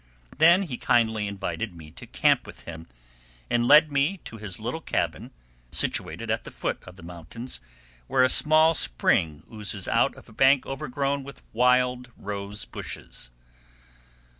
Then 0.35 0.63
he 0.63 0.77
kindly 0.77 1.27
invited 1.27 1.75
me 1.75 1.91
to 1.91 2.07
camp 2.07 2.47
with 2.47 2.61
him, 2.61 2.87
and 3.51 3.67
led 3.67 3.91
me 3.91 4.17
to 4.25 4.37
his 4.37 4.59
little 4.59 4.81
cabin, 4.81 5.29
situated 5.71 6.31
at 6.31 6.43
the 6.43 6.49
foot 6.49 6.81
of 6.85 6.95
the 6.95 7.03
mountains, 7.03 7.59
where 8.07 8.23
a 8.23 8.27
small 8.27 8.73
spring 8.73 9.43
oozes 9.53 9.87
out 9.87 10.15
of 10.15 10.27
a 10.27 10.31
bank 10.33 10.65
overgrown 10.65 11.23
with 11.23 11.43
wild 11.53 12.09
rose 12.17 12.65
bushes. 12.65 13.29